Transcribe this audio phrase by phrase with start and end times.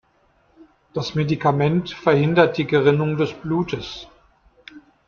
[0.95, 4.07] Das Medikament verhindert die Gerinnung des Blutes.